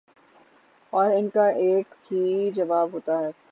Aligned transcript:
اور 0.93 1.11
ان 1.11 1.27
کا 1.29 1.45
ایک 1.59 1.93
ہی 2.11 2.51
جواب 2.51 2.93
ہوتا 2.93 3.19
ہے 3.19 3.29